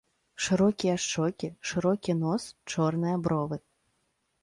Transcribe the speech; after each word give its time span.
Шырокія 0.45 0.95
шчокі, 1.03 1.51
шырокі 1.73 2.17
нос, 2.25 2.43
чорныя 2.75 3.25
бровы. 3.29 3.65